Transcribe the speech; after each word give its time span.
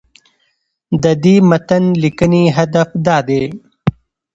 د 1.03 1.05
دې 1.23 1.35
متن 1.49 1.83
لیکنې 2.03 2.43
هدف 2.57 2.89
دا 3.05 3.17
دی 3.27 3.43